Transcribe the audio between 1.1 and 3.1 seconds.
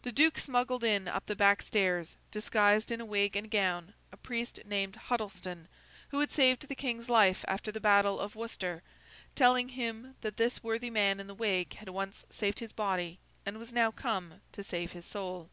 the back stairs, disguised in a